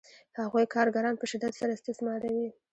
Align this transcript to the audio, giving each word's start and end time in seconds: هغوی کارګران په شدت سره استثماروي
هغوی 0.39 0.65
کارګران 0.75 1.15
په 1.17 1.25
شدت 1.31 1.53
سره 1.59 1.71
استثماروي 1.75 2.47